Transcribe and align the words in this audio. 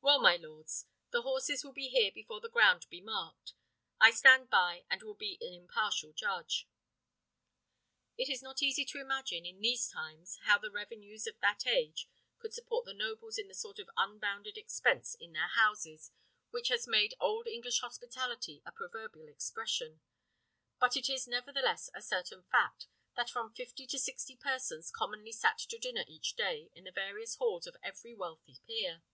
Well, 0.00 0.18
my 0.18 0.34
lords, 0.34 0.86
the 1.12 1.22
horses 1.22 1.62
will 1.62 1.72
be 1.72 1.86
here 1.88 2.10
before 2.10 2.40
the 2.40 2.48
ground 2.48 2.88
be 2.90 3.00
marked. 3.00 3.54
I 4.00 4.10
stand 4.10 4.50
by, 4.50 4.84
and 4.90 5.00
will 5.00 5.14
be 5.14 5.38
an 5.40 5.52
impartial 5.54 6.12
judge." 6.12 6.66
It 8.18 8.28
is 8.28 8.42
not 8.42 8.62
easy 8.64 8.84
to 8.84 8.98
imagine, 9.00 9.46
in 9.46 9.60
these 9.60 9.86
times, 9.88 10.40
how 10.42 10.58
the 10.58 10.72
revenues 10.72 11.28
of 11.28 11.38
that 11.38 11.68
age 11.68 12.08
could 12.40 12.52
support 12.52 12.84
the 12.84 12.94
nobles 12.94 13.38
in 13.38 13.46
the 13.46 13.54
sort 13.54 13.78
of 13.78 13.88
unbounded 13.96 14.58
expense 14.58 15.14
in 15.14 15.34
their 15.34 15.46
houses 15.46 16.10
which 16.50 16.66
has 16.66 16.88
made 16.88 17.14
Old 17.20 17.46
English 17.46 17.78
hospitality 17.78 18.62
a 18.66 18.72
proverbial 18.72 19.28
expression; 19.28 20.00
but 20.80 20.96
it 20.96 21.08
is 21.08 21.28
nevertheless 21.28 21.90
a 21.94 22.02
certain 22.02 22.42
fact, 22.50 22.88
that 23.14 23.30
from 23.30 23.54
fifty 23.54 23.86
to 23.86 24.00
sixty 24.00 24.34
persons 24.34 24.90
commonly 24.90 25.30
sat 25.30 25.58
to 25.60 25.78
dinner 25.78 26.04
each 26.08 26.34
day 26.34 26.70
in 26.74 26.82
the 26.82 26.90
various 26.90 27.36
halls 27.36 27.68
of 27.68 27.76
every 27.84 28.16
wealthy 28.16 28.58
peer. 28.66 29.04